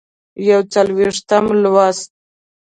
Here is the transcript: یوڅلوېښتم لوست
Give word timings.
یوڅلوېښتم 0.49 1.45
لوست 1.63 2.09